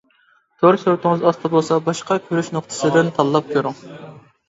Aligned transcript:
تور 0.63 0.79
سۈرىتىڭىز 0.83 1.27
ئاستا 1.27 1.53
بولسا 1.55 1.79
باشقا 1.91 2.19
كۆرۈش 2.25 2.53
نۇقتىسىدىن 2.59 3.17
تاللاپ 3.21 3.57
كۆرۈڭ. 3.57 3.83